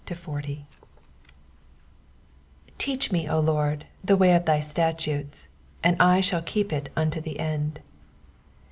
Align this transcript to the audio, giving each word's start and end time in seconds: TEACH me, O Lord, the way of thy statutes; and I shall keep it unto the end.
TEACH 2.79 3.11
me, 3.11 3.29
O 3.29 3.39
Lord, 3.39 3.85
the 4.03 4.17
way 4.17 4.33
of 4.33 4.45
thy 4.45 4.59
statutes; 4.59 5.47
and 5.83 5.95
I 6.01 6.21
shall 6.21 6.41
keep 6.41 6.73
it 6.73 6.89
unto 6.97 7.21
the 7.21 7.39
end. 7.39 7.81